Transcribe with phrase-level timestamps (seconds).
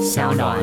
[0.00, 0.58] 小暖。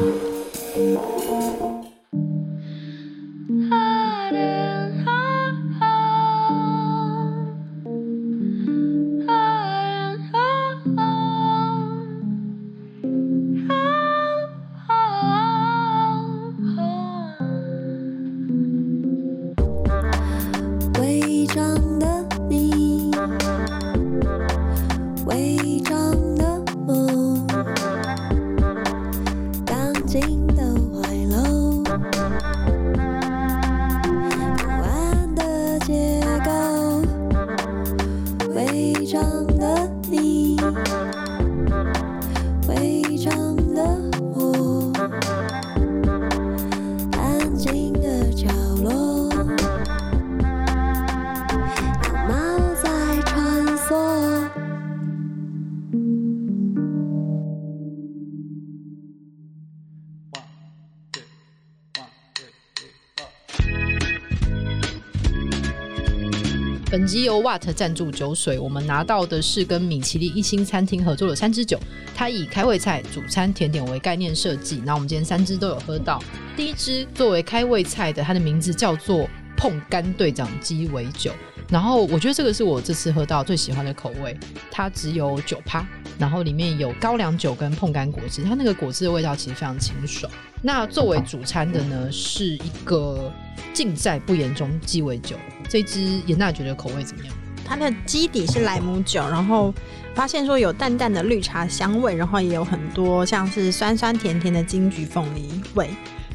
[67.74, 71.80] 赞助酒水，我们拿到的是跟米其林一星餐厅合作的三支酒，
[72.16, 74.82] 它以开胃菜、主餐、甜点为概念设计。
[74.86, 76.22] 那我们今天三支都有喝到，
[76.56, 81.32] 第一支作为开胃菜的，它的名字叫做碰干队长鸡尾酒。
[81.70, 84.36] 然后我觉得这个是我这次喝到最喜欢的口味，
[84.72, 90.32] 它只有九趴，然后里面有高粱酒跟碰干果汁，它那个果汁的味道其实非常清爽。
[90.64, 93.32] 那作为主餐的呢，是一个
[93.72, 95.36] 尽在不言中鸡尾酒。
[95.70, 97.34] 这支严娜觉得口味怎么样？
[97.70, 99.72] 它的基底是莱姆酒，然后
[100.16, 105.88] 发现说有淡淡的绿茶香味，然后也有很多像是酸酸甜甜的金桔凤梨味，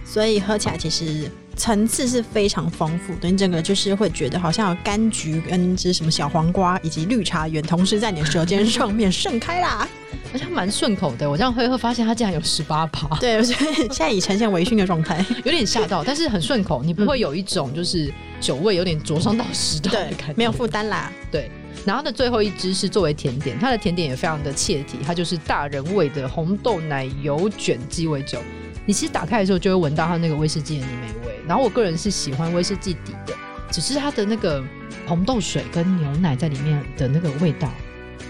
[0.04, 3.30] 所以喝起来其实层次是非常丰富的。
[3.30, 9.88] 你整个就是会觉得好像有柑橘跟这什么小黄瓜以及绿茶园同时在你的舌尖上面盛开啦。
[10.32, 13.06] 而且蛮顺口的，我这样喝一喝，发现它竟然有十八趴。
[13.18, 21.12] 对，所以现在已呈现微醺的状态，有点吓到，但是很顺口，你不会有一种就是酒味有点灼伤到食道的感觉，没有负担啦。
[21.30, 21.48] 对，
[21.84, 28.40] 然后的，最后一支是作为甜点，它的甜点也非常的切题，它就是大人味的红豆奶油卷鸡尾酒。
[28.86, 33.34] 你其实打开的时候就会闻到它那个威士忌的泥煤味，然后我个人是喜欢威士忌底的，
[33.70, 34.62] 只是它的那个
[35.06, 37.68] 红豆水跟牛奶在里面的那个味道。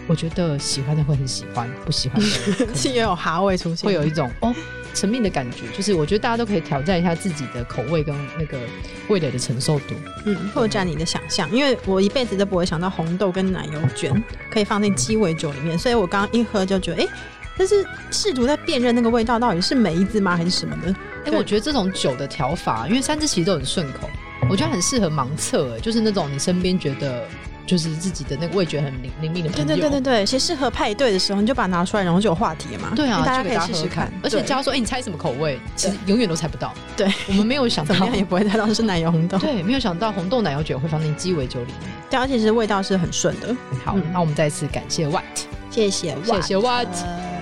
[0.07, 4.55] 我觉得喜欢的会很喜欢，不喜欢的是也 有哈味出现，会有一种哦
[4.93, 5.63] 神秘的感觉。
[5.75, 8.59] 就是我觉得大家都可以挑战一下自己的口味跟那个
[9.09, 9.95] 味蕾的承受度，
[10.27, 11.51] 嗯，拓展你的想象。
[11.51, 17.09] 因为我一辈子都不会想到红豆跟奶油卷可以放进鸡尾酒里面，所以我刚刚一喝就觉得，哎，
[17.57, 20.95] 这是试图在辨认那个味道到底是梅子吗还是什么的？
[21.25, 24.09] 哎，我觉得这种酒的调法，因为三支其实都很顺口，
[24.51, 27.23] 我觉得很适合盲测，哎，就是那种你身边觉得。
[27.67, 32.93] 就是自己的那个味觉很灵灵敏的朋友，对对对对对，其实适合派对的时候，你就把它拿出来，然后就有话题嘛。
[32.95, 34.13] 对啊，大家可以试试看。
[34.23, 35.59] 而且假如说，哎、欸，你猜什么口味？
[35.75, 36.75] 其实永远都猜不到。
[36.95, 39.39] 对，我们没有想到，也不会猜到是奶油红豆。
[39.39, 41.91] 对，没有想到红豆奶油卷会放进鸡尾酒里面。
[42.11, 43.57] 对，而且其实味道是很顺的。
[43.83, 45.23] 好，嗯、那我们再次感谢 White，
[45.71, 47.34] 谢谢谢谢 Watt。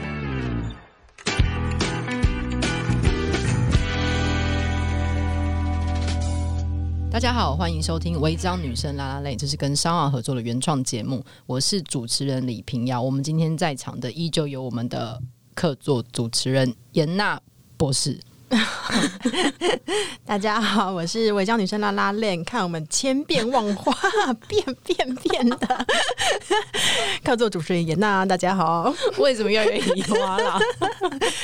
[7.12, 11.22] 大家好，欢迎收听《违章女生拉拉泪》，这是跟商奥合作的原创节目。
[11.44, 13.02] 我是主持人李平瑶。
[13.02, 15.20] 我们今天在场的依旧有我们的
[15.54, 17.38] 客座主持人严娜
[17.76, 18.18] 博士。
[20.26, 23.96] 大家好，我是违章女生拉拉链，看我们千变万化，
[24.46, 25.86] 变变变的
[27.24, 28.26] 靠做主持人严娜。
[28.26, 30.58] 大家好，为什么要越移花了？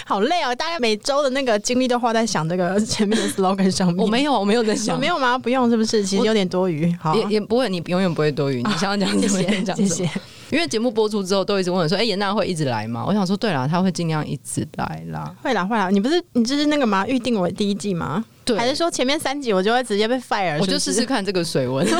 [0.04, 0.54] 好累哦！
[0.54, 3.96] 大家每周的那个精力都花在想这个前面的 slogan 上面。
[4.04, 5.38] 我没有，我没有在想，没有吗？
[5.38, 6.04] 不用，是不是？
[6.04, 6.94] 其实有点多余。
[7.00, 8.62] 好，也也不会，你永远不会多余。
[8.62, 9.42] 你想要讲什么？
[9.64, 9.88] 讲什么？
[9.88, 10.10] 谢谢。
[10.52, 15.90] 因为节目播出之后，都一直问我说：“哎、欸，严娜会一直来吗？”我想说：“对啦，她会尽量一直来啦。”会啦，会啦。
[15.90, 17.06] 你不是你这是那个吗？
[17.06, 18.24] 预定为第一季吗？
[18.44, 18.56] 对。
[18.56, 20.52] 还是说前面三集我就会直接被 fire？
[20.52, 21.86] 是是我就试试看这个水温。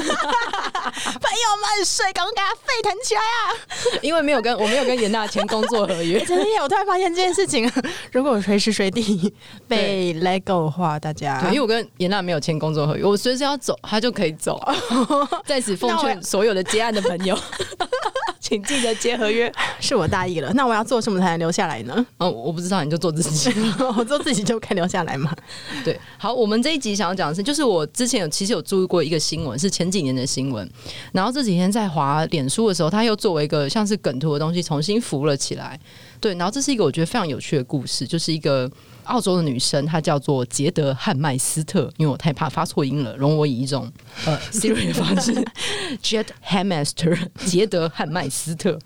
[0.98, 4.00] 朋友们，水赶快给它沸腾起来啊！
[4.02, 6.18] 因为没有跟我没有跟严娜签工作合约。
[6.24, 6.56] 真的耶！
[6.60, 7.70] 我突然发现这件事情，
[8.10, 9.32] 如果我随时随地
[9.68, 14.60] 被 let go 的话，大家对，因为我跟严娜没有签工作合约，我随时要走，他就可以走。
[15.46, 17.38] 在此奉劝所有的接案的朋友。
[18.40, 20.52] 请记得接合约， 是我大意了。
[20.54, 22.06] 那我要做什么才能留下来呢？
[22.18, 23.50] 哦，我不知道，你就做自己，
[23.96, 25.34] 我做自己就可以留下来嘛。
[25.84, 30.68] 对，好，我们这一集想要讲的是，就是我之前有其实有注意过一个新闻，是前几年的新闻，
[31.12, 35.78] 然后这几天在滑脸书的时候，他又作为一个像是梗图的东西重新浮了起来。
[36.20, 38.70] 对，然后这是一个我觉得非常有趣的故事，就是一个。
[39.08, 43.90] 澳洲的女生，她叫做杰德汉麦斯特，因为我太怕发错音了，容我以一种
[44.24, 45.34] 呃 Siri 的方式，
[46.02, 48.78] Jet Hammaster，杰德汉麦斯特。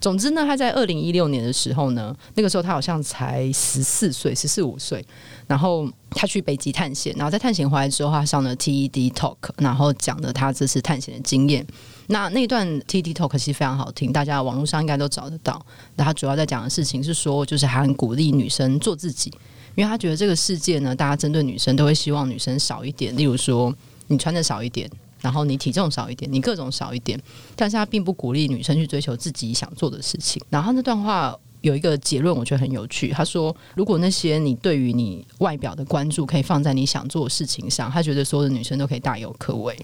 [0.00, 5.04] 总之呢，他在二零一六年的时候呢，那个时候他好像才十四岁，十四五岁，
[5.46, 11.66] 然后他去北极探险，然后在探险回来之后，他上了 TED Talk，然后讲了他这次探险的经验。
[12.08, 15.64] 那那段 TED Talk 其实非常好听，大家网络上应该都找得到。
[15.96, 19.32] 那他主要在讲的事情是说，就是还很鼓励女生做自己，
[19.76, 23.72] 因为他觉得这个世界呢，大家针对女生都会希望女生少一点，例如说
[24.08, 24.90] 你穿的少一点。
[25.22, 27.20] 然后你体重少一点，你各种少一点，
[27.56, 30.40] 但是他并不鼓励女生去追求自己想做的事情。
[30.50, 33.08] 然后那段话有一个结论，我觉得很有趣。
[33.08, 39.76] 他说，如果那些你对于你外表的关注可以放在你想做的事情上，他觉得所有的女生都可以大有可为。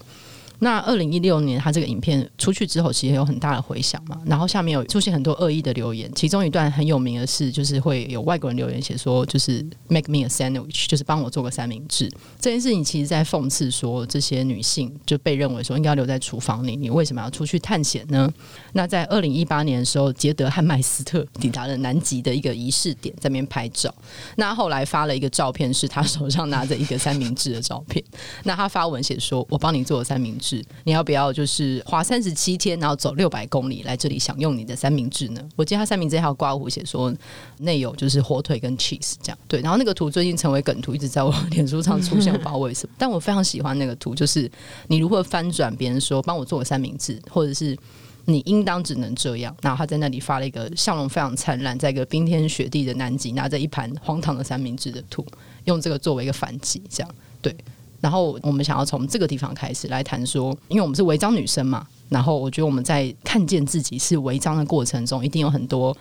[0.63, 4.19] 那二零一六年，他这个影片出去之后，其实有很大的回响嘛。
[4.25, 12.09] 然后下面有出现很多恶意的留言，其中一段很有名的是，就是会有外国人留言写说，就是 “make me a sandwich”，就是帮我做个三明治。
[12.39, 18.31] 这件事情其实在讽刺说，这些女性就被认为说应该留在厨房里，你为什么要出去探险呢？
[18.71, 23.93] 那在二零一八年的时候，杰德汉麦斯特抵达了南极的一个仪式点，在那边拍照。
[24.37, 28.01] 那后来发了一个照片，是他手上拿着一个三明治的照片。
[28.43, 30.52] 那他发文写说：“我帮你做了三明治。”
[30.83, 35.41] 你要不要就是花三十七天，然后走六百公里来这里享用你的三明治呢？
[35.55, 37.13] 我记得他三明治还有刮胡写说
[37.59, 42.93] 内有就是火腿跟 cheese 这样对，然后那个图最近成为梗图，一直在我脸书上出现，不知道为什么。
[42.97, 44.51] 但我非常喜欢那个图，就是
[44.87, 47.77] 你如何翻转别人说帮我做个三明治，或者是
[48.25, 49.55] 你应当只能这样。
[49.61, 55.25] 然后他在那里发了一个笑容非常灿烂，在一个冰天雪地的南极拿着一盘荒唐的三明治的图，
[55.65, 57.55] 用这个作为一个反击，这样对。
[58.03, 61.87] 然后我们想要从这个地方开始来谈说，因为我们是违章女生嘛。
[62.09, 65.95] 然后我觉得我们在看见自己是违章的过程中，一定有很多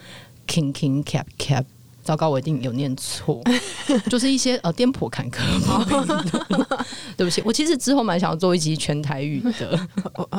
[0.49, 1.65] king king cap cap。
[2.03, 3.41] 糟糕，我一定有念错，
[4.11, 5.39] 就是一些呃颠簸坎坷。
[7.17, 9.79] 对不起，我其实之后蛮想要做一集全台语的。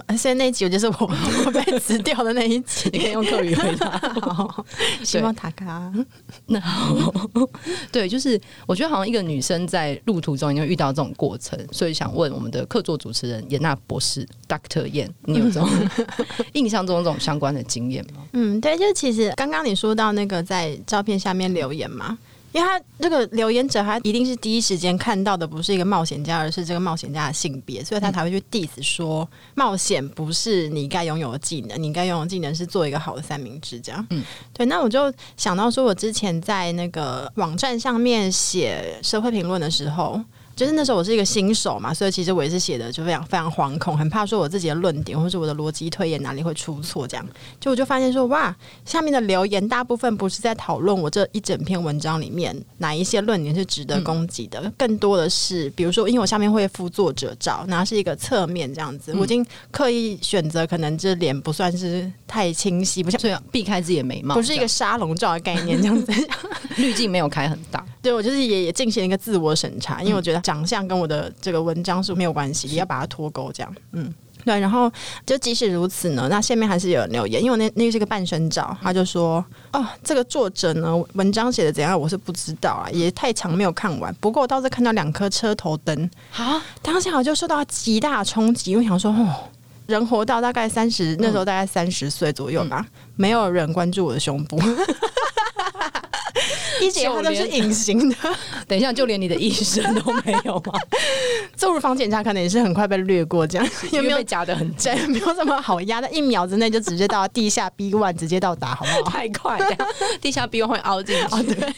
[0.09, 0.95] 现在那一集我就是我
[1.45, 4.65] 我被辞掉的那一集，你可以用客语回答。
[5.03, 5.91] 希望塔卡。
[6.47, 6.93] 那好，
[7.91, 14.85] 对，就是我觉得好像一个女生在路途中，你会遇到这种过程，所以想问我们的客座主持人颜娜博士，Dr.
[14.87, 15.69] 颜，你有这种
[16.53, 18.23] 印象中这种相关的经验吗？
[18.33, 21.52] 嗯，对，就其实刚刚你说到那个在照片下面。
[21.53, 22.17] 留言嘛，
[22.51, 33.79] 因为他这个留言者，他一定是第一时间看到的不是一个冒险家，而是这个冒险家的性别，所以他才会去 diss 说冒险不是你该拥有的技能，你该拥有的技能是做一个好的三明治。
[33.79, 34.23] 这样，嗯，
[34.53, 34.65] 对。
[34.67, 40.21] 那我就想到说，我之前在那个网站上面写社会评论的时候。
[40.55, 47.27] 就是那时候我是一个新手嘛，所以其实我也是写的就非常非常惶恐，很怕说我自己的论点或者我的逻辑推演哪里会出错，这样。
[47.59, 48.55] 就我就发现说，哇，
[48.85, 66.11] 下面的留言大部分不是在讨论我这一整篇文章里面哪一些论点是值得攻击的，嗯，更多的是比如说，因为我下面会附作者照，然后是一个侧面这样子，嗯，我已经刻意选择可能这脸不算是太清晰，不像所以避开自己的眉毛，不是一个沙龙照的概念这样子，
[66.77, 67.83] 滤镜没有开很大。
[68.01, 73.75] 对，我就是也也进行一个自我审查，因为我觉得长相跟我的这个文章是没有关系，也要把它脱钩这样。
[73.93, 74.13] 嗯，
[74.45, 74.59] 对。
[74.59, 74.91] 然后
[75.25, 79.43] 就即使如此呢，那下面还是有人留言，因为我那那是个半身照，他就说
[79.73, 84.13] ：“哦，这个作者呢，文章写的怎样，我是不知道啊，也太长没有看完。
[84.19, 89.49] 不过我倒是看到两颗车头灯啊，当下我就受到极大冲击，因为想说，哦，
[89.87, 94.59] 人活到大概三十，那时候大概三十岁左右吧，嗯，没有人关注我的胸部。
[96.85, 98.15] ”一姐她都是隐形的，
[98.67, 100.73] 等一下，就连你的医生都没有吗？
[101.55, 104.91] 做乳房检查可能也是很快被略过，这样有没有夹的很紧？
[105.09, 109.09] 没有这么好压，在一秒之内就直接到地下 B one，直接到达，好不好？
[109.11, 109.77] 太快了，
[110.21, 111.23] 地下 B one 会凹进去。
[111.23, 111.73] 哦，对，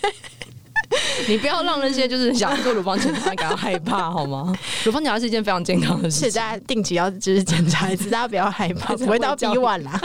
[1.27, 4.53] 你不要让那些就是想做乳房检查感到害怕，好吗？
[4.83, 10.01] 乳房检查是一件非常健康的事情，大家定期要就是检查一次，大家不要害怕，不会到 B one 啦。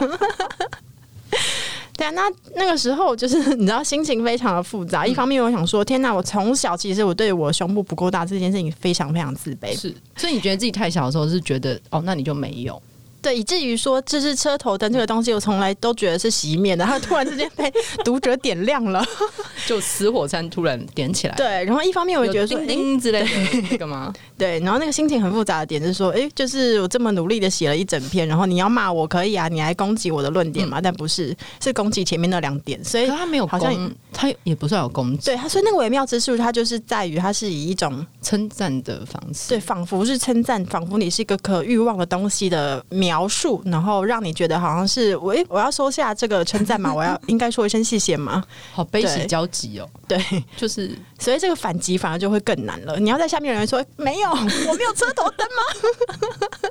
[2.01, 2.23] 对啊，那
[2.57, 5.07] 那个时候就是 你知道，心情非常的复杂。
[5.07, 9.79] 一方面，我想说，天哪，我从小其实我对我胸部不够大这件事情非常非常自卑。
[9.79, 12.81] 是，所以你觉得自己太小的时候，是觉得哦，那你就没有。
[13.23, 17.73] 对，以至于说这是车头灯这个东西，我从来都觉得是熄灭的，然后突然之间被
[18.05, 19.05] 读者点亮了，
[19.67, 21.35] 就死火山突然点起来。
[21.35, 24.13] 对，然后一方面我觉得说叮叮之类的干嘛？
[24.39, 30.81] 对，然后那个心情很复杂的点是说，哎，就是我这么努力的写了一整篇，然后你要骂我可以啊，你来攻击我的论点嘛？
[30.81, 35.27] 嗯、但不是，是攻击前面那两点，所以他没有好像他也不算有攻击。
[35.27, 44.01] 对，他所以那个微妙之处，它就是在于它是以一种称赞的方式，对，仿佛是称赞，仿佛你是一个可欲望的东西的描述，然后。
[44.11, 46.93] 让你觉得好像是我，我要收下这个称赞嘛？
[46.93, 48.43] 我要应该说一声谢谢嘛？
[48.73, 49.89] 好悲喜交集哦。
[50.09, 50.19] 对，
[50.57, 52.99] 就是，所以这个反击反而就会更难了。
[52.99, 56.71] 你要在下面有人说没有， 我没有车头灯吗？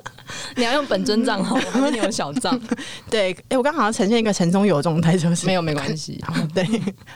[0.56, 2.60] 你要用本尊账号还是你有小账？
[3.08, 6.20] 对，哎、欸，我刚好像呈现一个陈中有状态，就是没有没关系。
[6.52, 6.64] 对，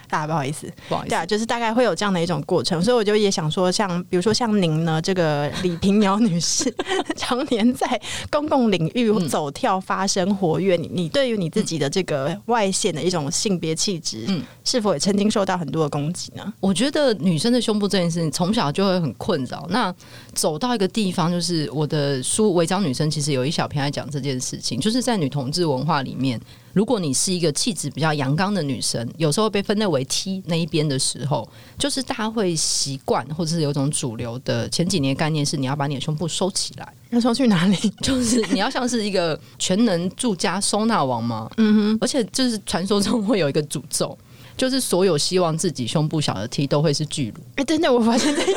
[0.09, 6.73] 大家不好意思，不好意思，对啊，就是大概会有这样的一种过程，所以我就也想说，像比如说像您呢，这个李平瑶女士，
[7.17, 8.01] 常年在
[8.31, 16.53] 公共领域走跳、发声、活跃，你你对于你自己的这个外显的一种性别气质，嗯，是否也曾经受到很多的攻击呢？
[16.61, 19.67] 我觉得女生的胸部这件事情从小就会很困扰。
[19.71, 19.93] 那
[20.35, 26.41] 走到一个地方，就是我的书《违章女生》，其实有一小篇在讲这件事情，就是在女同志文化里面，
[26.73, 37.77] 如果你是一个气质比较阳刚的女生，有时候被分类为 T 那一边的时候，就是大家会习惯，或者是有一种主流的前几年概念是，你要把你的胸部收起来，要收去哪里？
[38.03, 41.51] 就是你要像是一个全能住家收纳王吗？
[41.57, 44.17] 嗯哼，而且就是传说中会有一个诅咒。
[44.57, 47.43] 就是所有希望自己胸部小的 T 都会是巨乳。
[47.57, 48.57] 哎，真的，我发现这一点。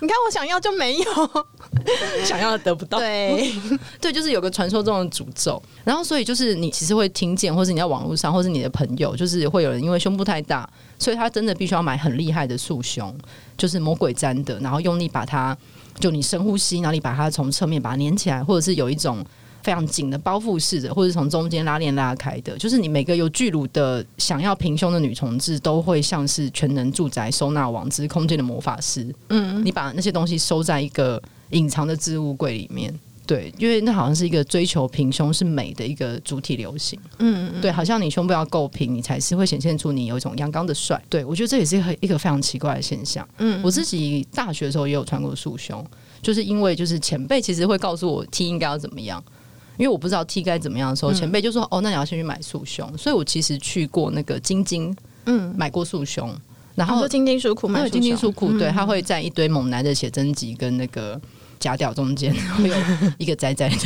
[0.00, 1.04] 你看，我想要就没有，
[2.24, 2.98] 想要的得不到。
[2.98, 3.52] 对，
[4.00, 5.62] 对，就是有个传说中的诅咒。
[5.84, 13.14] 然后，所以就是你其实会听见，或是你在网络上，或是你的朋友，就是会有人因为胸部太大，所以他真的必须要买很厉害的束胸，
[13.56, 15.56] 就是魔鬼粘的，然后用力把它，
[15.98, 19.24] 就你深呼吸，然后你把它从侧面把它粘起来，或者是有一种。
[19.64, 29.12] 非常紧的包覆式的，或者从中间拉链拉开的，就是你每个有巨乳的想要平胸的女同志，都会像是全能住宅收纳网之空间的魔法师。
[29.30, 32.92] 嗯，你把那些东西收在一个隐藏的置物柜里面，
[33.26, 37.00] 对，因为那好像是一个追求平胸是美的一个主体流行。
[37.20, 41.02] 嗯，对，好像你胸部要够平，你才是会显现出你有一种阳刚的帅。
[41.08, 43.26] 对，我觉得这也是一个一个非常奇怪的现象。
[43.38, 45.82] 嗯，我自己大学的时候也有穿过束胸，
[46.20, 49.24] 就是因为就是前辈其实会告诉我 T 应该要怎么样。
[49.76, 56.32] 因为我不知道 T 该怎么样的时候，前辈就说：“哦，那你要先去买束胸。”所以，我其实去过那个晶晶，嗯，买过束胸。
[56.74, 61.20] 然后晶晶书库买晶晶书库，对，他会在一堆猛男的写真集跟那个
[61.60, 62.76] 假屌中间， 会有
[63.16, 63.76] 一个窄窄的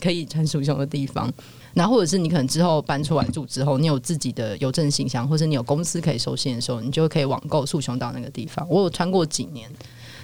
[0.00, 1.32] 可以穿束胸的地方。
[1.74, 8.66] 然后，或者是你可能之后搬出来住之后，你有自己的邮政信箱，或者你有公司可以收信的时候，你就可以网购束胸到那个地方。
[8.68, 9.68] 我有穿过几年。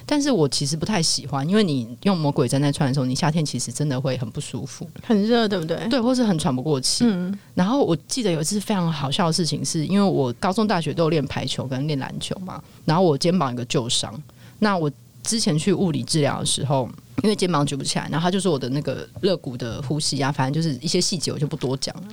[0.06, 5.76] 但是我其实不太喜欢，因为你用魔鬼毡在穿的时候，你夏天其实真的会很不舒服，很热，对不对？
[5.88, 7.04] 对，或是很喘不过气。
[7.06, 7.36] 嗯。
[7.54, 14.14] 然后我记得有一次非常好笑的事情是，是因为我高中、大学都有练排球跟练篮球嘛，然后我肩膀有个旧伤。
[14.58, 14.90] 那我
[15.22, 16.88] 之前去物理治疗的时候，
[17.22, 22.08] 因为肩膀举不起来，然后他就说我的那个肋骨的呼吸啊，反正就是一些细节我就不多讲了。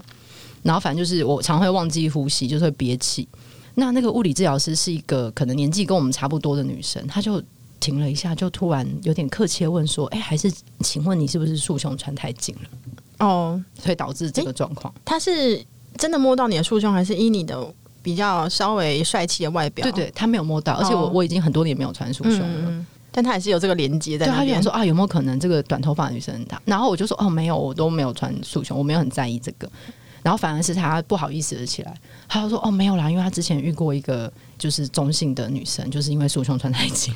[0.63, 3.27] 然后反正就是我常会忘记呼吸，就是会憋气。
[3.75, 7.43] 那那个物理治疗师是一个可能年纪跟我们差不多的女生，她就。
[7.81, 13.25] 停了一下，就突然有点客气的问说：“哎、欸，还是请问你是不是束胸穿太紧了？
[13.25, 14.93] 哦，所以导致这个状况。
[15.03, 15.61] 他是
[15.97, 17.61] 真的摸到你的束胸，还是依你的
[18.01, 19.83] 比较稍微帅气的外表？
[19.83, 24.27] 对对，他没有摸到，而且我、哦、我已经很多年没有穿束胸了，嗯、但他还是有这个连接在。
[24.27, 26.61] 对，他就想说啊，有没有可能这个短头发的女生她？
[26.65, 29.69] 然后我就说哦，没有，我都没有穿束胸，我没有很在意这个。
[30.23, 31.93] 然后反而是他不好意思的起来，
[32.27, 34.31] 他就说哦，没有啦，因为他之前遇过一个。”
[34.61, 37.11] 就是中性的女生，就是因为束胸穿太紧，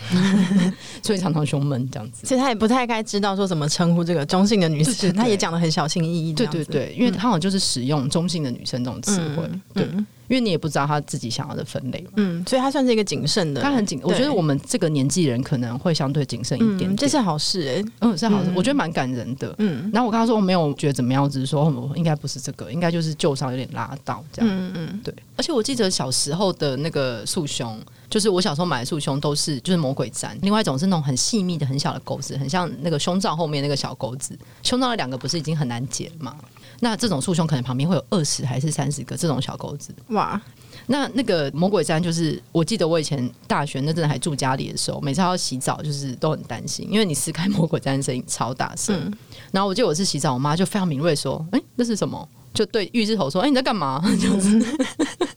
[1.04, 2.24] 所以常常胸闷这样子。
[2.24, 6.34] 其实他也不太该知道说怎么称呼这个中性的女生，他也讲的很小心翼翼。
[6.34, 9.44] 对对对，因为他好像就是使用中性的女生这种词汇。
[9.44, 9.84] 嗯、对。
[9.94, 14.00] 嗯因为你也不知道他自己想要的分类嘛，嗯，所以他算是一个谨慎的，他很谨。
[14.02, 19.88] 我觉得我们这个年纪人可能会相对谨慎一点这是好事哎，欸，嗯，是好事，嗯，我觉得蛮感人的，嗯。
[19.94, 25.14] 然后我跟他说我没有觉得怎么样，我只是说应该不是这个，应该就是旧伤有点拉到这样，嗯嗯，对。
[25.38, 27.78] 而且我记得小时候的那个束胸，
[28.10, 36.36] 就是我小时候买的束胸都是就是魔鬼毡，另外一种是那种很细密的很小的钩子，很像那个胸罩后面那个小钩子，胸罩的两个不是已经很难解了吗？
[36.80, 40.42] 那这种束胸可能旁边会有二十还是三十个这种小钩子，哇。
[40.88, 48.96] 那那个魔鬼毡，就是我记得我以前大学那阵还住家里的时候，每次要洗澡就是都很担心，因为你撕开魔鬼毡的声音超大声。
[48.96, 49.14] 嗯、
[49.52, 54.64] 然后我记得我是洗澡，我妈就非常敏锐说：“哎、欸，那是什么？”就对浴室头说：“哎、欸，你在干嘛？” 就是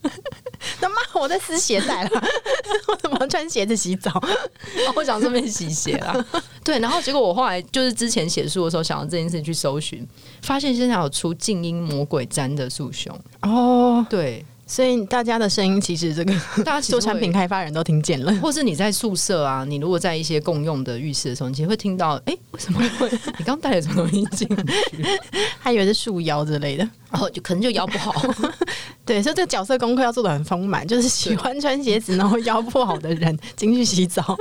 [1.19, 2.11] 我在撕鞋带了，
[2.89, 4.11] 我怎么穿鞋子洗澡？
[4.95, 6.25] 我想顺便洗鞋啦。
[6.65, 10.07] 对，然后结果我后来就是之前写书的时候，想到这件事情去搜寻，
[10.43, 14.45] 发现现在有出静音魔鬼毡的束胸哦，对。
[14.71, 23.11] 所以大家的声音其实这个，大家做产品开发人都听见了，或是你在宿舍啊，你如果在一些共用的浴室的时候，你其实会听到，哎、欸，为什么会？
[23.39, 24.57] 你刚带了什么东西进去？
[25.59, 28.13] 还以为是束腰之类的，然后就可能就腰不好。
[29.07, 34.37] 对，所以这个角色功课要做的很丰满，就是喜欢穿鞋子然后腰不好的人进去洗澡。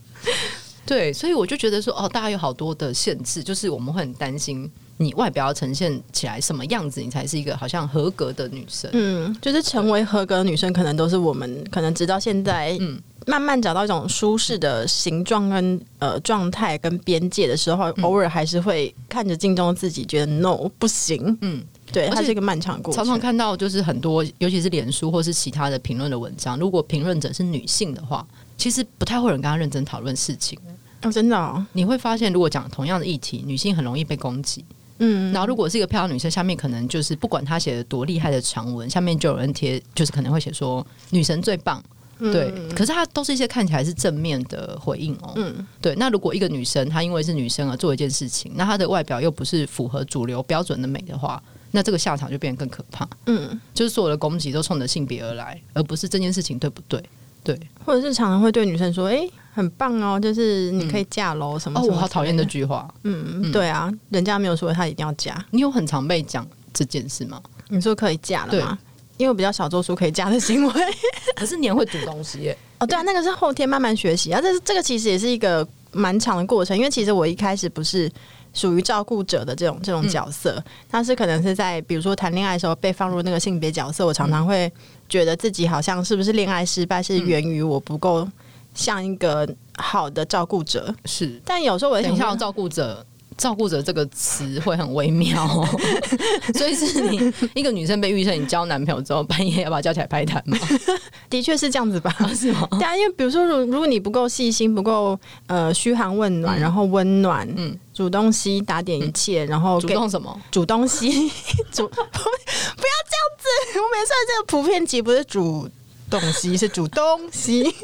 [0.84, 4.70] 对，所以我就觉得说，哦，大家有好多的限制，就是我们会很担心。
[5.02, 8.90] 你外表要呈现起来什么样子，你才是一个好像合格的女生？
[8.92, 21.36] 嗯，就是成为合格的女生，可能都是我们可能直到现在，嗯，慢慢找到一种舒适的形状跟呃状态跟边界的时候，嗯、偶尔还是会看着镜中自己，觉得 no 不行。
[21.40, 23.04] 嗯，对，它是一个漫长过程。
[23.04, 30.58] 常常看到就是很多，尤其是脸书或是其他的评论的文章，如果评论者是女性的话，其实不太会有人跟她认真讨论事情。
[31.02, 34.64] 哦，真的、哦，你会发现，如果讲同样的议题，女性很容易被攻击。
[34.98, 41.82] 嗯，然后如果是一个漂亮女生，下面可能就是不管她写的多厉害的长文，下面就有人贴，就是可能会写说女神最棒。
[42.18, 45.32] 对，可是她都是一些看起来是正面的回应哦。
[45.34, 45.92] 嗯，对。
[45.96, 53.08] 那如果一个女生她因为是女生而做一件事情，那她的外表又不是符合主流标准的美的话，那这个下场就变得更可怕。
[53.26, 57.02] 嗯，就是所有的攻击都冲着性别而来，而不是这件事情对不对？
[57.42, 61.92] 对，或者是常常会对女生说：“哎、欸，很棒哦，就是你可以嫁喽。”什么，什么？
[61.92, 62.92] 哦，我好讨厌这句话。
[63.04, 65.44] 嗯，对啊，人家没有说他一定要嫁。
[65.50, 67.40] 你有很常被讲这件事吗？
[67.68, 68.78] 你说可以嫁了吗？
[69.18, 70.72] 因为我比较少做出可以嫁的行为。
[71.36, 72.58] 可是你也会煮东西耶？
[72.78, 74.40] 哦，对啊，那个是后天慢慢学习啊。
[74.40, 78.10] 这这个其实也是一个蛮长的过程，因为其实我一开始不是。
[78.54, 84.70] 属于照顾者的这种这种角色，但是可能是在比如说谈恋爱的时候被放入那个性别角色，我常常会
[85.08, 88.28] 觉得自己好像是不是恋爱失败是源于我不够
[88.74, 90.94] 像一个好的照顾者。
[91.04, 93.04] 是，但有时候我想像照顾者。
[93.38, 95.66] 照顾者这个词会很微妙，哦，
[96.54, 100.56] 所以是你一个女生被预设你交男朋友之后，半夜要把他叫起来拍谈吗？
[101.30, 102.14] 的确是这样子吧？
[102.36, 102.68] 是吗？
[102.72, 110.38] 对啊，因为比如说，如如果你不够细心，不够呃嘘寒问暖，嗯、然后温暖，嗯，煮东西，打点一切，嗯、然后主动什么？
[110.52, 111.08] 煮东西，
[111.72, 113.78] 煮不不要这样子！
[113.78, 115.66] 我每次这个普遍级不是煮
[116.12, 117.74] 东西，是煮东西。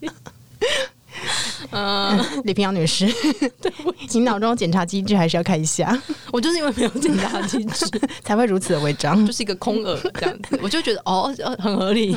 [1.70, 3.06] 嗯， 李平阳女士，
[3.60, 3.72] 对
[4.12, 6.00] 你脑中检查机制还是要看一下。
[6.32, 7.86] 我就是因为没有检查机制，
[8.22, 10.58] 才会如此的违章，就是一个空耳这样子。
[10.62, 12.16] 我就觉得哦，很合理。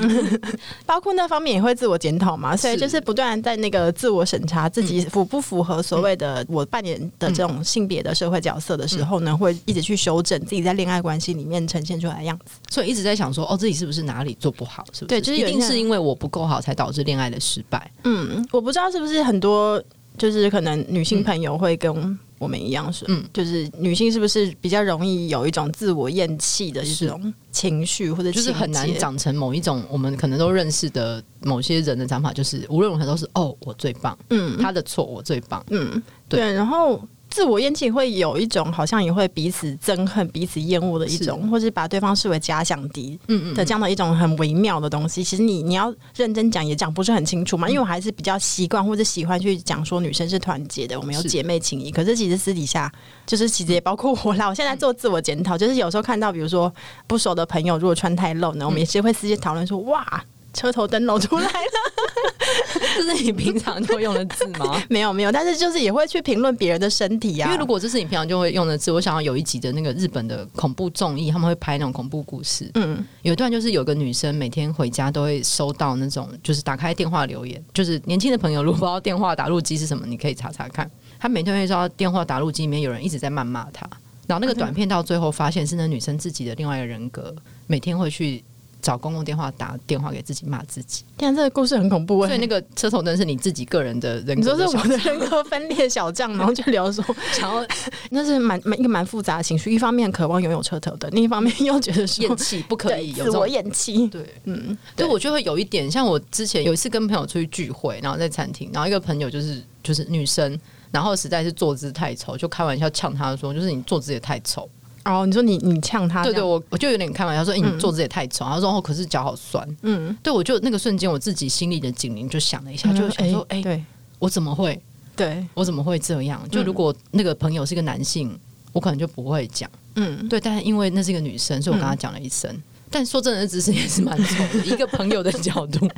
[0.85, 12.55] 包括那方面也会自我检讨嘛，所以就是不断在那个自我审查自己符不符合所谓的我扮演的这种性别的社会角色的时候呢，会一直去修正自己在恋爱关系里面呈现出来的样子。
[12.69, 14.85] 所以一直在想说，哦，自己是不是哪里做不好？
[14.93, 15.05] 是不是？
[15.05, 17.91] 对，就是一定是因为我不够好，才导致恋爱的失败。
[18.03, 19.83] 嗯，我不知道是不是很多。
[20.17, 35.89] 就是可能女性朋友会跟我们一样是，嗯，就是女性是不是比较容易有一种自我厌弃的这种情绪，或者就是很难长成某一种我们可能都认识的某些人的想法，就是无论如何都是哦，我最棒，嗯，他的错我最棒，嗯，
[36.27, 37.01] 对，对，然后。
[37.31, 43.17] 自我厌弃会有一种好像也会彼此憎恨、彼此厌恶的一种，是或是把对方视为假想敌
[43.55, 45.21] 的这样的一种很微妙的东西。
[45.21, 51.87] 嗯嗯，其实你你要认真讲也讲不是很清楚嘛，因为我还是比较习惯或者喜欢去讲说女生是团结的，我们有姐妹情谊。
[51.87, 52.91] 是可是其实私底下
[53.25, 54.47] 就是其实也包括我啦。
[54.47, 56.73] 我现在做自我检讨，就是有时候看到比如说
[57.07, 60.23] 不熟的朋友如果穿太露呢，我们也是会私下讨论说哇。
[60.53, 61.51] 车头灯露出来了，
[62.95, 64.81] 这是你平常就会用的字吗？
[64.89, 67.47] 没有没有，但是就是也会去评论别人的身体啊。
[67.47, 72.69] 因为如果这是你平常就会用的字，我想要有一集的那个日本的恐怖综艺，他们会拍那种恐怖故事。
[72.73, 80.89] 嗯，有一段就是有个女生每天回家都会收到那种，就是打开电话留言，就是年轻的朋友如果不知道电话打入机是什么，你可以查查看。
[81.19, 83.87] 她每天会收到电话打入机里面有人一直在谩骂她，
[84.27, 87.33] 然后那个短片到最后发现是那女生自己的另外一个人格，
[87.67, 88.43] 每天会去。
[88.81, 92.27] 找公共电话打电话给自己骂自己，天啊，这个故事很恐怖欸。
[92.27, 97.03] 所以那个车头灯是你自己个人的人格，你说是我的人格分裂小将，然后就聊说，
[97.39, 97.63] 然后
[98.09, 104.07] 那是蛮蛮一个蛮复杂的情绪，一方面渴望拥有车头灯，另一方面又觉得说厌弃不可以有自我厌弃。
[104.07, 110.59] 对，嗯，对，我就会有一点像我之前有一次跟朋友出去聚会，然后在餐厅，然后一个朋友就是就是女生，
[110.91, 114.67] 然后实在是坐姿太丑，就开玩笑呛她说，就是你坐姿也太丑。
[115.03, 116.23] 哦，你说你你呛他？
[116.23, 118.45] 对对，我我就有点开玩笑说，哎、欸，你坐姿也太丑。
[118.45, 119.67] 他、嗯、说，哦，可是脚好酸。
[119.81, 123.83] 嗯，对，我就那个瞬间，我自己心里的警铃就响了一下，嗯、就想说，哎、欸，对
[124.19, 124.79] 我怎么会？
[125.15, 126.41] 对我怎么会这样？
[126.49, 128.37] 就如果那个朋友是个男性，
[128.73, 129.69] 我可能就不会讲。
[129.95, 132.49] 嗯，对，但是因为那是一个女生，所以我跟他讲了一声。
[132.91, 134.65] 嗯但说真的，姿势也是蛮丑的。
[134.65, 135.89] 一个朋友的角度，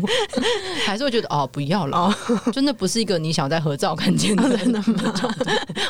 [0.85, 2.15] 还是会觉得哦，不要了，哦、
[2.51, 4.83] 真的不是一个你想在合照看见的人吗？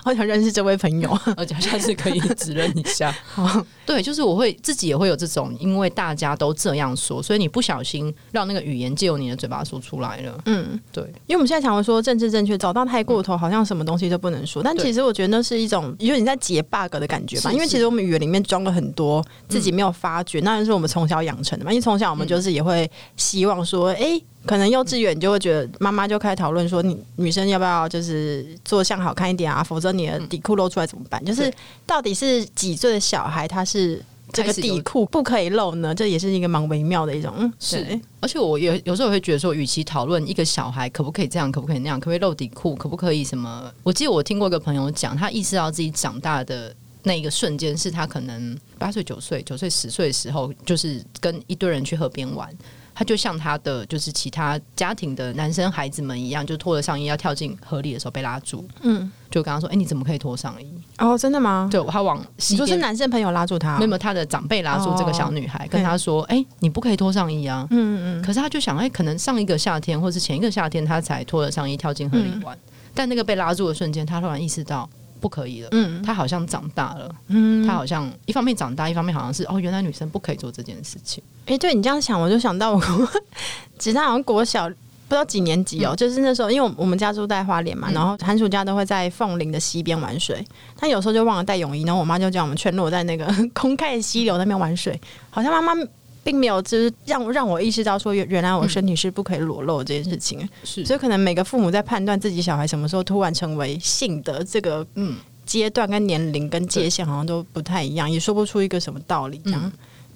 [0.02, 3.14] 好想认识这位朋友， 而且下次可以指认一下。
[3.86, 10.42] 对，就是我会自己也会有这种，因为大家都这样说，所以你不小心让那个语言借由你的嘴巴说出来了。
[10.46, 14.64] 嗯，对，因为我们现在常会说政治正确，找到太过头，好像什么东西都不能说。
[14.64, 17.52] 但其实我觉得那是一种因为你在解 bug 的感觉吧。
[17.52, 20.90] 因为其实我们语言里面装了很多自己没有发觉，那就是我们。
[20.94, 31.24] 从小养成的嘛，因为从小我们就是也会希望说，哎、欸，可能幼稚园就会觉得妈妈就开始讨论说，你女生要不要就是做相好看一点啊，否则你的底裤露出来怎么办？
[31.26, 31.52] 就是
[31.88, 34.00] 到底是几岁的小孩他是
[34.32, 35.96] 这个底裤不可以露呢？
[35.96, 37.34] 这也是一个蛮微妙的一种。
[37.40, 43.72] 嗯是，而且我有有时候会觉得说，与其讨论一个小孩可不可以这样，可不可以那样，可不可以露底裤，可不可以什么？
[43.82, 52.50] 我记得我听过一个朋友讲，他意识到自己长大的那一个瞬间，是他可能八岁、九岁、九岁、十岁的时候，就是跟一堆人去河边玩。
[52.96, 58.64] 他就像他的就是其他家庭的男生孩子们一样，就脱了上衣要跳进河里的时候被拉住。
[58.82, 61.68] 嗯，就跟他说：“哎、欸，你怎么可以脱上衣？”哦，真的吗？
[61.72, 68.22] 对，他往你说是男生朋友拉住他，没有他的长辈拉住这个小女孩，哦、跟他说：“哎、欸，你不可以脱上衣啊。”嗯嗯。
[68.22, 72.56] 可是他就想：“哎、欸，可能上一个夏天或是前一个夏天，他才脱了上衣跳进河里玩。
[72.56, 72.62] 嗯”
[72.94, 74.88] 但那个被拉住的瞬间，他突然意识到。
[75.24, 81.24] 不可以了，嗯，他好像长大了，嗯，他好像一方面长大，一方面好像是哦，原来女生不可以做这件事情。
[81.46, 82.82] 哎、欸，对你这样想，我就想到我，
[83.80, 84.76] 其实他好像国小不
[85.10, 95.82] 知道几年级哦，嗯、就是那时候，因为我们家住在花莲嘛，嗯、然后寒暑假都会在凤林的溪边玩水，他有时候就忘了带泳衣，然后我妈就叫我们全裸在那个 公开的溪流那边玩水，好像妈妈。
[96.24, 100.48] 并没有，就是让让我意识到说，原原来我身体是不可以裸露这件事情。
[100.64, 109.72] 是，所以可能每个父母在判断自己小孩什么时候突然成为性的这个嗯阶段跟年龄跟界限，好像都不太一样，也说不出一个什么道理这样。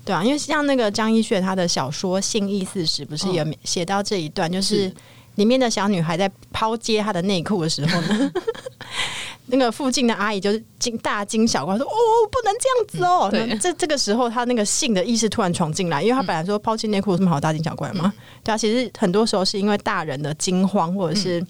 [0.06, 4.90] 对啊，因为像那个张一雪他的小说《性意四十》，不是也写到这一段，就是
[5.36, 8.32] 里面的小女孩在抛接她的内裤的时候呢。
[9.48, 11.90] 那个附近的阿姨就是惊大惊小怪说：“哦，
[12.32, 18.14] 不能这样子哦！”对，这这个时候，他那个性的意识突然闯进来，因为他本来说抛弃内裤有什么好大惊小怪吗？
[18.16, 21.46] 嗯、对啊，其实很多时候是因为大人的惊慌，或者是。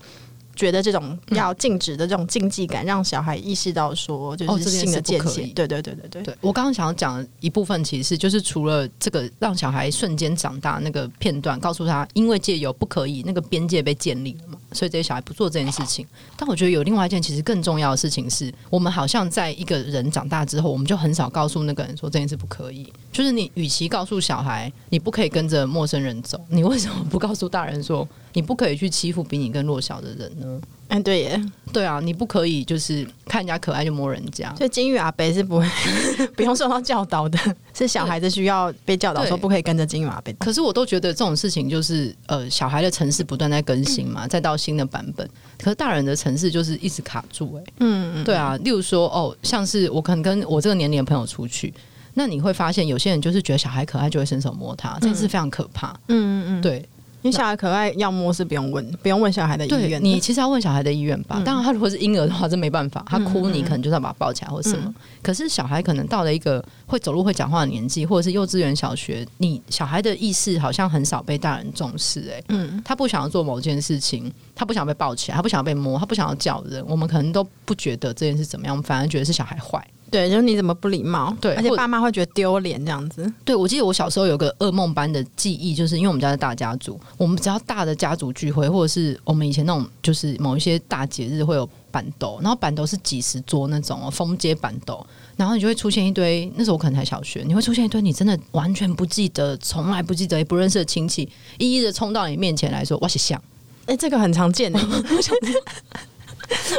[0.58, 5.48] 觉得这种要禁止的这种禁忌感，让小孩意识到说，就是性的界限。
[5.54, 6.24] 对对对对对。
[6.24, 16.06] 对我刚刚想要讲的一部分，其实就是除了这个让小孩瞬间长大那个片段，告诉他，因为借由不可以，那个边界被建立了嘛，所以这些小孩不做这件事情。
[16.36, 22.91] 但我觉得有另外一件其实更重要的事情是，我们好像在一个人长大之后，我们就很少告诉那个人说这件事不可以。
[23.12, 28.08] 就是你与其告诉小孩你不可以跟着陌生人走，你为什么不告诉大人说？
[28.38, 30.62] 你不可以去欺负比你更弱小的人呢？
[30.89, 31.41] 哎，对耶，
[31.73, 34.54] 对啊，你不可以就是看人家可爱就摸人家。
[34.56, 35.67] 所以金玉阿伯是不会
[36.38, 37.39] 不用受到教导的，
[37.73, 40.32] 是小孩子需要被教导说不可以跟着金玉阿伯。
[40.38, 45.28] 可是我都觉得这种事情就是呃，小孩的城市不断在更新嘛，再到新的版本。
[45.58, 47.63] 可是大人的城市就是一直卡住哎。
[47.80, 51.73] 嗯嗯，对啊，例如说哦，像是我可能跟我这个年龄的朋友出去，
[52.13, 55.89] 那你会发现有些人就是觉得小孩可爱就会伸手摸他，这是非常可怕。
[56.08, 56.88] 嗯嗯嗯，对。
[57.23, 60.01] 因为小孩可爱，要摸是不用问，不用问小孩的意愿。
[60.03, 61.38] 你其实要问小孩的意愿吧。
[61.39, 63.03] 嗯、当然，他如果是婴儿的话，这没办法。
[63.08, 64.84] 他哭，你可能就是要把他抱起来或什么。
[64.86, 72.32] 嗯、可是小孩可能到了一个会走路、会讲话的年纪，或者是幼稚园、小学，你小孩的意识好像很少被大人重视。
[72.32, 76.84] 哎，嗯，他不想要做某件事情，他不想被抱起来，他不想被摸，他不想要叫人。
[76.88, 79.86] 我们可能都不觉得这件事怎么样，反而觉得是小孩坏。
[80.10, 81.36] 对，就是你怎么不礼貌？
[81.41, 83.30] 对，而且爸妈会觉得丢脸这样子。
[83.43, 103.41] 对，我记得我小时候有个噩梦般的记忆，就是因为我们家是大家族，我们只要大的家族聚会，或者是我们以前那种，就是某一些大节日会有板斗，然后板斗是几十桌那种封街板斗，然后你就会出现一堆，那时候我可能才小学，你会出现一堆你真的完全不记得、从来不记得也不认识的亲戚，一一的冲到你面前来说：“哇是像。”
[103.88, 104.80] 哎，这个很常见 的。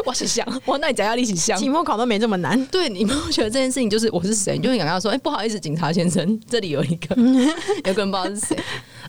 [0.06, 2.64] 我是想， 我那你讲要一起想，期末考都没这么难。
[2.66, 7.14] 对，你们会觉得这件事情就是我是谁，你就会跟他说：“哎、欸，不好意思，警察先生， 这里有一个，
[7.84, 8.56] 有个人不知道是谁。”